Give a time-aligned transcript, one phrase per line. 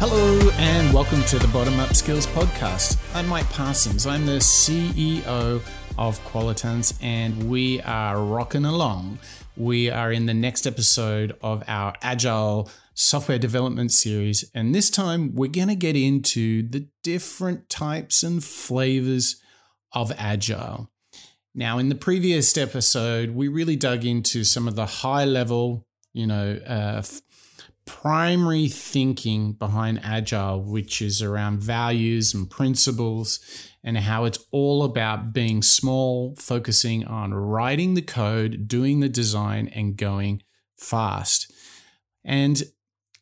[0.00, 2.96] Hello, and welcome to the Bottom Up Skills Podcast.
[3.16, 4.06] I'm Mike Parsons.
[4.06, 5.60] I'm the CEO
[5.98, 9.18] of Qualitance, and we are rocking along.
[9.56, 15.34] We are in the next episode of our Agile software development series, and this time
[15.34, 19.42] we're going to get into the different types and flavors
[19.92, 20.88] of Agile.
[21.56, 26.28] Now, in the previous episode, we really dug into some of the high level, you
[26.28, 27.02] know, uh,
[27.88, 33.40] primary thinking behind Agile, which is around values and principles,
[33.82, 39.68] and how it's all about being small, focusing on writing the code, doing the design,
[39.68, 40.42] and going
[40.76, 41.50] fast.
[42.22, 42.62] And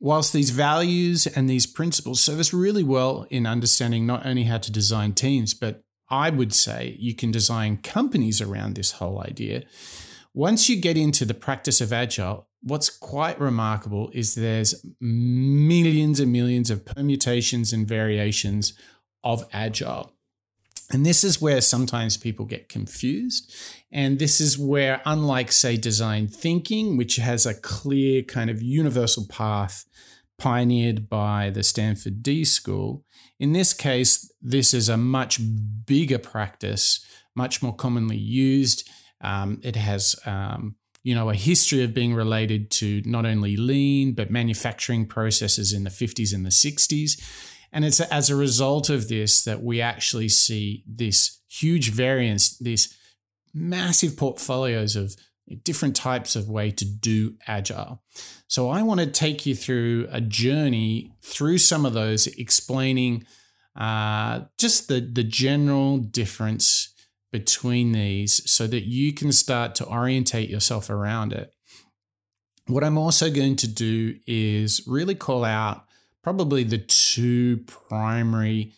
[0.00, 4.58] whilst these values and these principles serve us really well in understanding not only how
[4.58, 9.64] to design teams, but I would say you can design companies around this whole idea.
[10.32, 16.32] Once you get into the practice of Agile, what's quite remarkable is there's millions and
[16.32, 18.72] millions of permutations and variations
[19.22, 20.12] of agile.
[20.90, 23.54] And this is where sometimes people get confused.
[23.92, 29.26] And this is where, unlike, say, design thinking, which has a clear kind of universal
[29.28, 29.84] path
[30.38, 33.04] pioneered by the Stanford D School,
[33.38, 35.40] in this case, this is a much
[35.86, 37.04] bigger practice,
[37.34, 38.88] much more commonly used.
[39.20, 44.14] Um, it has um, you know, a history of being related to not only lean,
[44.14, 47.22] but manufacturing processes in the 50s and the 60s.
[47.70, 52.96] And it's as a result of this that we actually see this huge variance, these
[53.52, 55.14] massive portfolios of
[55.62, 58.02] different types of way to do agile.
[58.48, 63.26] So I want to take you through a journey through some of those, explaining
[63.76, 66.93] uh, just the, the general difference
[67.34, 71.52] between these so that you can start to orientate yourself around it.
[72.68, 75.84] What I'm also going to do is really call out
[76.22, 78.72] probably the two primary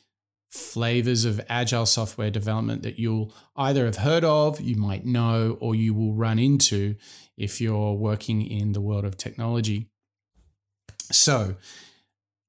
[0.49, 5.75] flavors of agile software development that you'll either have heard of, you might know, or
[5.75, 6.95] you will run into
[7.37, 9.91] if you're working in the world of technology.
[11.13, 11.57] So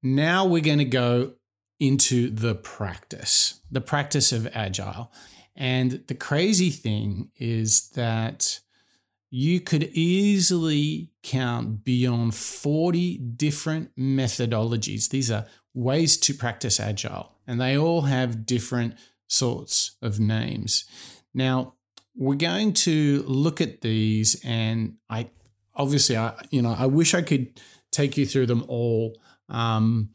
[0.02, 1.34] now we're going to go
[1.82, 5.12] into the practice, the practice of agile.
[5.58, 8.60] And the crazy thing is that
[9.30, 15.10] you could easily count beyond 40 different methodologies.
[15.10, 18.96] These are ways to practice agile, and they all have different
[19.28, 20.86] sorts of names.
[21.34, 21.74] Now,
[22.16, 25.30] we're going to look at these, and I
[25.76, 27.60] obviously, I you know, I wish I could
[27.92, 29.20] take you through them all.
[29.50, 30.10] Um,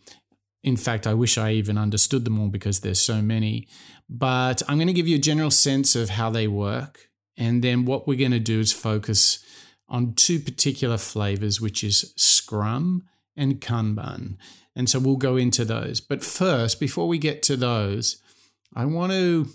[0.62, 3.66] in fact, I wish I even understood them all because there's so many.
[4.08, 7.08] But I'm going to give you a general sense of how they work.
[7.36, 9.44] And then what we're going to do is focus
[9.88, 13.04] on two particular flavors, which is Scrum
[13.36, 14.36] and Kanban.
[14.76, 16.00] And so we'll go into those.
[16.00, 18.22] But first, before we get to those,
[18.74, 19.48] I want to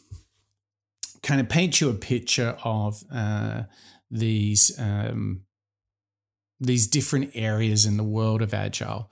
[1.24, 3.63] kind of paint you a picture of uh,
[4.12, 5.44] these um,
[6.59, 9.12] these different areas in the world of agile.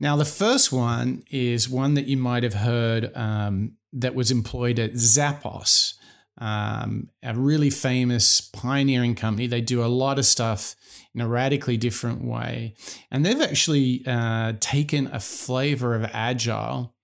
[0.00, 4.78] Now, the first one is one that you might have heard um, that was employed
[4.78, 5.94] at Zappos,
[6.38, 9.46] um, a really famous pioneering company.
[9.46, 10.74] They do a lot of stuff
[11.14, 12.74] in a radically different way.
[13.10, 16.94] And they've actually uh, taken a flavor of agile,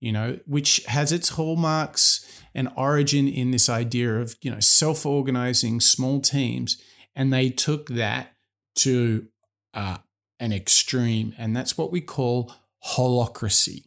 [0.00, 5.06] you know, which has its hallmarks and origin in this idea of, you know, self
[5.06, 6.82] organizing small teams.
[7.14, 8.34] And they took that
[8.76, 9.28] to
[9.72, 9.98] uh,
[10.40, 12.52] an extreme, and that's what we call
[12.96, 13.84] holacracy.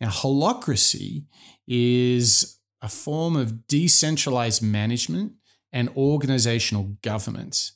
[0.00, 1.24] Now, holacracy
[1.66, 5.32] is a form of decentralized management
[5.72, 7.72] and organizational governance.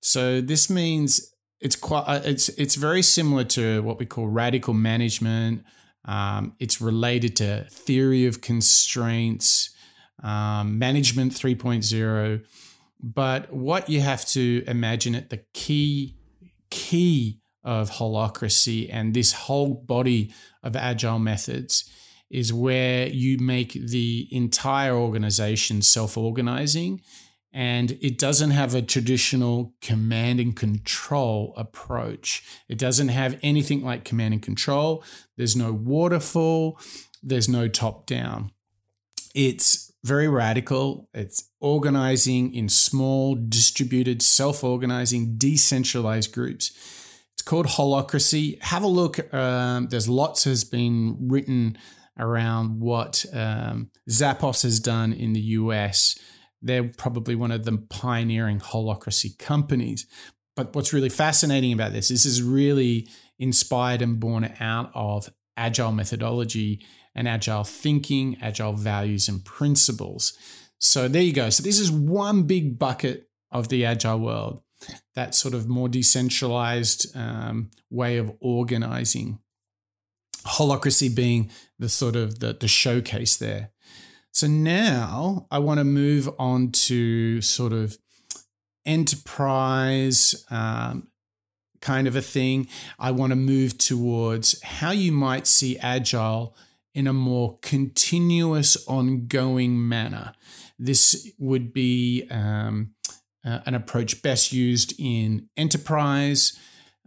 [0.00, 4.74] So this means it's quite uh, it's it's very similar to what we call radical
[4.74, 5.64] management.
[6.04, 9.70] Um, it's related to theory of constraints,
[10.22, 12.44] um, management 3.0.
[13.00, 16.16] But what you have to imagine at the key
[16.70, 20.32] key of holacracy and this whole body
[20.62, 21.88] of agile methods
[22.30, 27.00] is where you make the entire organization self organizing
[27.52, 32.42] and it doesn't have a traditional command and control approach.
[32.66, 35.04] It doesn't have anything like command and control.
[35.36, 36.80] There's no waterfall,
[37.22, 38.52] there's no top down.
[39.34, 41.08] It's very radical.
[41.14, 46.72] It's organizing in small, distributed, self organizing, decentralized groups
[47.42, 48.62] it's called Holacracy.
[48.62, 49.34] Have a look.
[49.34, 51.76] Um, there's lots has been written
[52.16, 56.16] around what um, Zappos has done in the US.
[56.60, 60.06] They're probably one of the pioneering holacracy companies.
[60.54, 63.08] But what's really fascinating about this, is, this is really
[63.40, 70.32] inspired and born out of agile methodology and agile thinking, agile values and principles.
[70.78, 71.50] So there you go.
[71.50, 74.62] So this is one big bucket of the agile world,
[75.14, 79.38] that sort of more decentralized um, way of organizing.
[80.46, 83.70] Holacracy being the sort of the, the showcase there.
[84.32, 87.96] So now I want to move on to sort of
[88.84, 91.08] enterprise um,
[91.80, 92.68] kind of a thing.
[92.98, 96.56] I want to move towards how you might see agile
[96.94, 100.32] in a more continuous, ongoing manner.
[100.78, 102.94] This would be um,
[103.44, 106.58] uh, an approach best used in enterprise.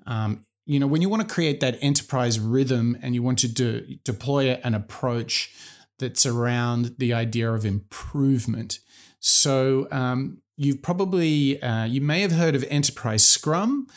[0.05, 3.47] Um, you know, when you want to create that enterprise rhythm and you want to
[3.47, 5.53] do, deploy an approach
[5.99, 8.79] that's around the idea of improvement.
[9.19, 13.88] So um, you've probably uh, you may have heard of enterprise Scrum.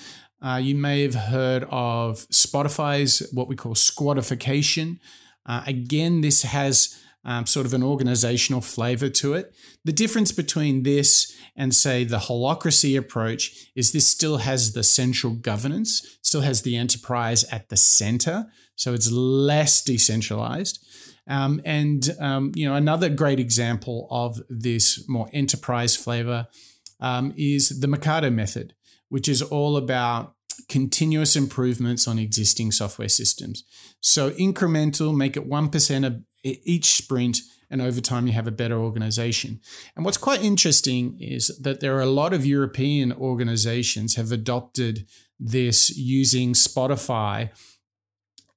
[0.41, 5.01] Uh, you may have heard of Spotify's what we call squadification.
[5.45, 6.97] Uh, again, this has
[7.29, 9.55] um, sort of an organizational flavor to it.
[9.85, 15.35] The difference between this and, say, the holacracy approach is this still has the central
[15.35, 18.47] governance, still has the enterprise at the center.
[18.77, 20.83] So it's less decentralized.
[21.29, 26.47] Um, and, um, you know, another great example of this more enterprise flavor
[26.99, 28.73] um, is the Mikado method,
[29.11, 30.33] which is all about
[30.71, 33.65] continuous improvements on existing software systems.
[34.01, 37.39] So incremental, make it 1% of each sprint,
[37.71, 39.61] and over time you have a better organization.
[39.97, 45.07] And what's quite interesting is that there are a lot of European organizations have adopted
[45.39, 47.51] this using Spotify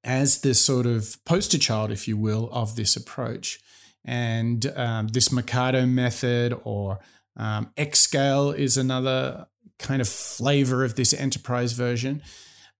[0.03, 3.59] as the sort of poster child, if you will, of this approach.
[4.03, 6.99] And um, this Mikado method or
[7.37, 12.21] um, Xscale is another kind of flavor of this enterprise version.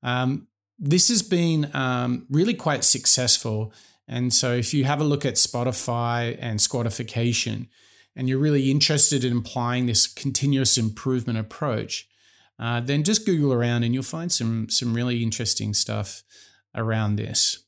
[0.02, 0.48] Um,
[0.80, 3.72] this has been um, really quite successful.
[4.12, 7.70] And so, if you have a look at Spotify and squadification,
[8.16, 12.10] and you're really interested in applying this continuous improvement approach,
[12.60, 16.24] uh, then just Google around and you'll find some some really interesting stuff
[16.76, 17.64] around this.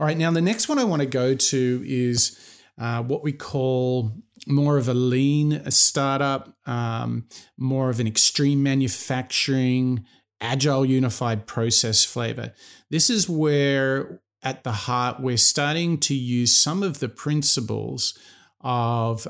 [0.00, 2.36] All right, now the next one I want to go to is
[2.76, 4.12] uh, what we call
[4.48, 10.04] more of a lean startup, um, more of an extreme manufacturing,
[10.40, 12.52] agile unified process flavor.
[12.90, 18.18] This is where, at the heart, we're starting to use some of the principles
[18.60, 19.26] of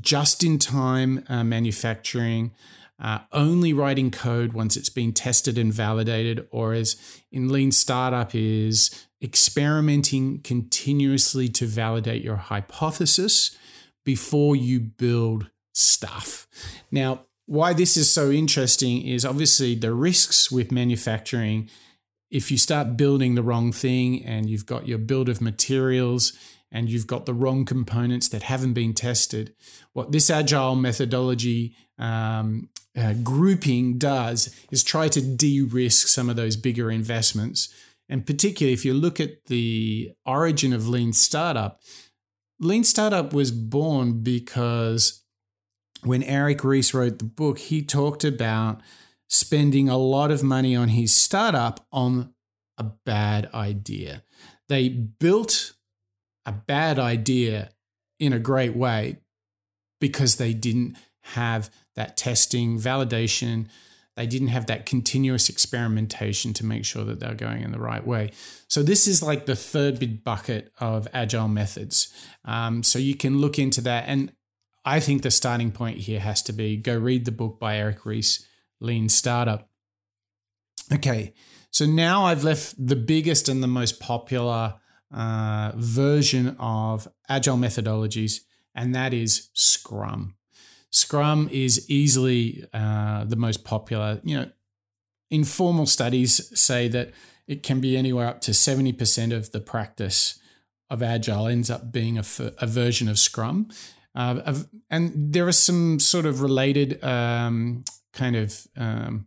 [0.00, 2.52] just in time uh, manufacturing,
[2.98, 6.96] uh, only writing code once it's been tested and validated, or as
[7.30, 13.56] in lean startup, is experimenting continuously to validate your hypothesis
[14.04, 16.46] before you build stuff.
[16.90, 21.68] Now, why this is so interesting is obviously the risks with manufacturing.
[22.32, 26.32] If you start building the wrong thing and you've got your build of materials
[26.70, 29.54] and you've got the wrong components that haven't been tested,
[29.92, 36.36] what this agile methodology um, uh, grouping does is try to de risk some of
[36.36, 37.68] those bigger investments.
[38.08, 41.82] And particularly if you look at the origin of Lean Startup,
[42.58, 45.22] Lean Startup was born because
[46.02, 48.80] when Eric Ries wrote the book, he talked about
[49.32, 52.34] spending a lot of money on his startup on
[52.76, 54.22] a bad idea.
[54.68, 55.72] They built
[56.44, 57.70] a bad idea
[58.20, 59.16] in a great way
[60.00, 63.68] because they didn't have that testing, validation.
[64.16, 68.06] They didn't have that continuous experimentation to make sure that they're going in the right
[68.06, 68.32] way.
[68.68, 72.12] So, this is like the third big bucket of agile methods.
[72.44, 74.04] Um, so, you can look into that.
[74.08, 74.32] And
[74.84, 78.04] I think the starting point here has to be go read the book by Eric
[78.04, 78.46] Ries,
[78.82, 79.68] Lean Startup.
[80.92, 81.32] Okay,
[81.70, 84.74] so now I've left the biggest and the most popular
[85.14, 88.40] uh, version of agile methodologies,
[88.74, 90.34] and that is Scrum.
[90.90, 94.20] Scrum is easily uh, the most popular.
[94.22, 94.50] You know,
[95.30, 97.12] informal studies say that
[97.46, 100.38] it can be anywhere up to 70% of the practice
[100.90, 102.24] of Agile ends up being a,
[102.58, 103.68] a version of Scrum.
[104.14, 109.26] Uh, and there are some sort of related um, kind of um,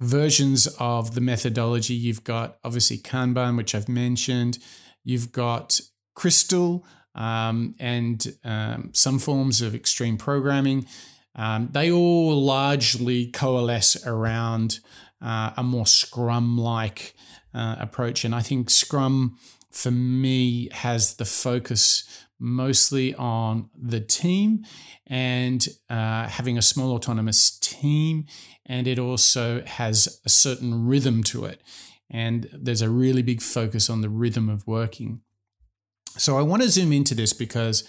[0.00, 1.94] versions of the methodology.
[1.94, 4.58] You've got obviously Kanban, which I've mentioned.
[5.04, 5.80] You've got
[6.14, 10.86] Crystal, um, and um, some forms of extreme programming.
[11.34, 14.80] Um, they all largely coalesce around
[15.20, 17.14] uh, a more Scrum like
[17.54, 18.24] uh, approach.
[18.24, 19.38] And I think Scrum,
[19.70, 24.64] for me, has the focus mostly on the team
[25.06, 28.26] and uh, having a small autonomous team.
[28.64, 31.60] And it also has a certain rhythm to it.
[32.10, 35.20] and there's a really big focus on the rhythm of working.
[36.16, 37.84] So I want to zoom into this because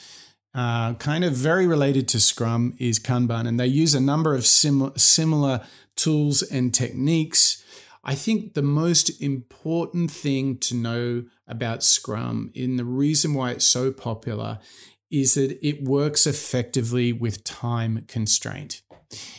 [0.54, 4.46] uh, kind of very related to Scrum is Kanban, and they use a number of
[4.46, 5.62] sim- similar
[5.96, 7.64] tools and techniques.
[8.04, 13.66] I think the most important thing to know about Scrum, and the reason why it's
[13.66, 14.60] so popular,
[15.10, 18.82] is that it works effectively with time constraint.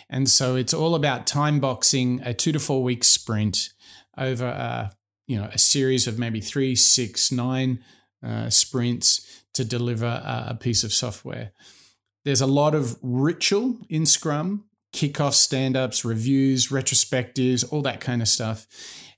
[0.08, 3.70] And so it's all about time boxing a two to four week sprint
[4.16, 4.96] over a,
[5.26, 7.84] you know, a series of maybe three, six, nine
[8.24, 11.52] uh, sprints to deliver a, a piece of software.
[12.24, 18.22] There's a lot of ritual in Scrum, kickoffs, stand ups, reviews, retrospectives, all that kind
[18.22, 18.66] of stuff.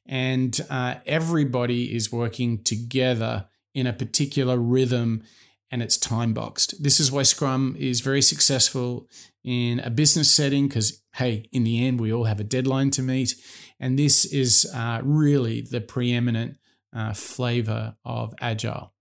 [0.07, 5.23] And uh, everybody is working together in a particular rhythm
[5.71, 6.83] and it's time boxed.
[6.83, 9.09] This is why Scrum is very successful
[9.45, 13.03] in a business setting because, hey, in the end, we all have a deadline to
[13.03, 13.35] meet.
[13.79, 16.57] And this is uh, really the preeminent
[16.95, 18.93] uh, flavor of Agile.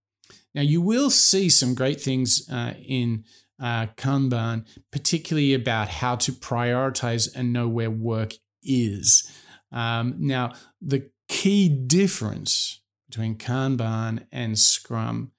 [0.54, 3.26] Now, you will see some great things uh, in
[3.62, 9.30] uh, Kanban, particularly about how to prioritize and know where work is.
[9.72, 15.32] Um, now, the key difference between Kanban and Scrum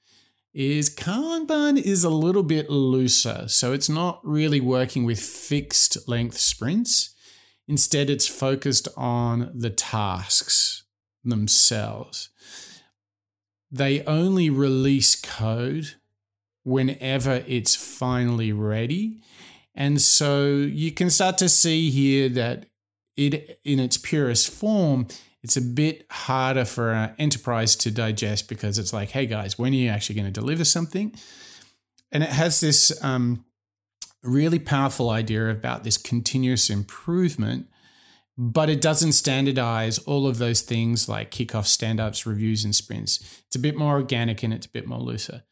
[0.53, 3.45] is Kanban is a little bit looser.
[3.49, 7.15] So it's not really working with fixed length sprints.
[7.69, 10.85] Instead, it's focused on the tasks
[11.23, 12.31] themselves
[13.71, 15.95] they only release code
[16.65, 19.23] whenever it's finally ready.
[19.75, 22.67] And so you can start to see here that
[23.21, 25.07] it, in its purest form,
[25.43, 29.73] it's a bit harder for an enterprise to digest because it's like, hey guys, when
[29.73, 31.15] are you actually going to deliver something?
[32.13, 33.45] And it has this um,
[34.23, 37.67] really powerful idea about this continuous improvement
[38.43, 43.43] but it doesn't standardize all of those things like kickoff, stand ups, reviews, and sprints.
[43.47, 45.43] It's a bit more organic and it's a bit more looser.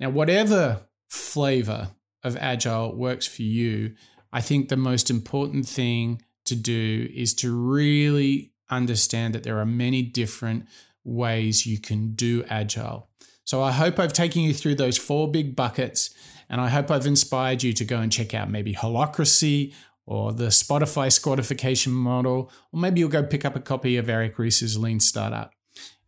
[0.00, 1.90] Now, whatever flavor
[2.24, 3.96] of Agile works for you,
[4.32, 9.66] I think the most important thing to do is to really understand that there are
[9.66, 10.66] many different
[11.02, 13.08] ways you can do Agile.
[13.44, 16.10] So I hope I've taken you through those four big buckets,
[16.48, 19.74] and I hope I've inspired you to go and check out maybe Holacracy
[20.06, 24.38] or the Spotify squadification model, or maybe you'll go pick up a copy of Eric
[24.38, 25.52] Ries's Lean Startup.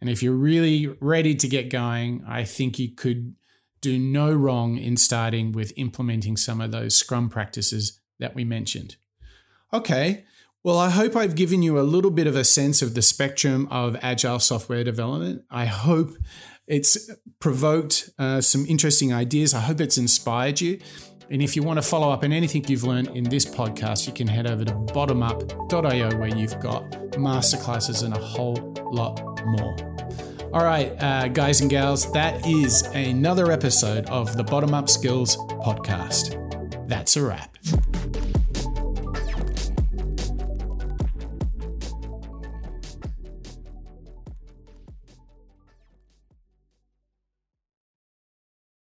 [0.01, 3.35] And if you're really ready to get going, I think you could
[3.81, 8.97] do no wrong in starting with implementing some of those Scrum practices that we mentioned.
[9.73, 10.25] Okay,
[10.65, 13.69] well, I hope I've given you a little bit of a sense of the spectrum
[13.71, 15.45] of agile software development.
[15.51, 16.17] I hope
[16.67, 19.53] it's provoked uh, some interesting ideas.
[19.53, 20.81] I hope it's inspired you.
[21.31, 24.15] And if you want to follow up on anything you've learned in this podcast, you
[24.15, 29.77] can head over to bottomup.io where you've got masterclasses and a whole lot more.
[30.55, 35.37] All right, uh, guys and gals, that is another episode of the Bottom Up Skills
[35.37, 36.41] podcast.
[36.89, 37.55] That's a wrap.